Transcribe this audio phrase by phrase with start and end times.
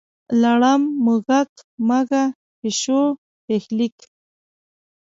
[0.41, 1.51] لړم، موږک،
[1.87, 2.23] مږه،
[2.59, 3.03] پیشو،
[3.45, 3.97] پیښلیک.